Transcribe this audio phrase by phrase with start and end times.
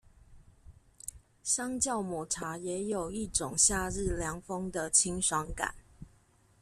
[1.43, 5.75] 相較抹茶也有一種夏日涼風的清爽感